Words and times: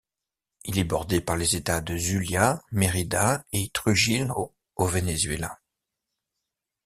Il 0.65 0.79
est 0.79 0.83
bordé 0.83 1.21
par 1.21 1.37
les 1.37 1.55
États 1.55 1.79
de 1.79 1.95
Zulia, 1.95 2.63
Mérida 2.71 3.43
et 3.53 3.69
Trujillo 3.71 4.51
au 4.75 4.87
Venezuela. 4.87 5.59